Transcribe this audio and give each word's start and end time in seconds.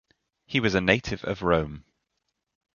He 0.47 0.59
was 0.59 0.73
a 0.73 0.81
native 0.81 1.23
of 1.25 1.43
Rome. 1.43 1.83